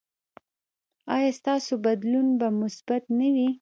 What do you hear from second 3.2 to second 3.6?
وي؟